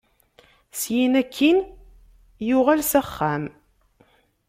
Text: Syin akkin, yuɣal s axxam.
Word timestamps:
Syin 0.79 1.13
akkin, 1.21 1.57
yuɣal 2.47 2.81
s 2.89 2.93
axxam. 3.01 3.43